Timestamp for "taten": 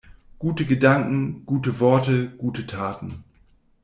2.65-3.23